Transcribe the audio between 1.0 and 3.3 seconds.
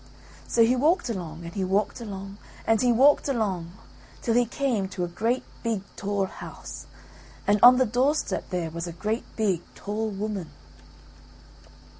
along and he walked along and he walked